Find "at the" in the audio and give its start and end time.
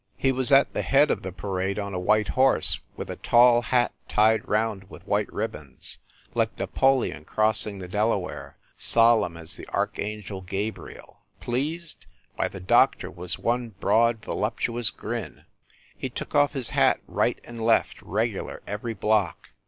0.51-0.81